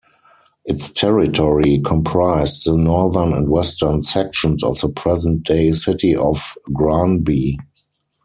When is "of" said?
4.63-4.81, 6.15-6.55